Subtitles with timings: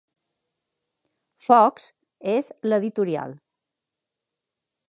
[1.49, 1.87] Fox
[2.33, 3.39] és l'editorial.